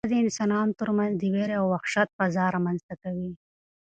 جګړه 0.05 0.13
د 0.17 0.21
انسانانو 0.25 0.77
ترمنځ 0.79 1.13
د 1.17 1.23
وېرې 1.33 1.55
او 1.61 1.65
وحشت 1.73 2.09
فضا 2.17 2.45
رامنځته 2.55 2.93
کوي. 3.03 3.31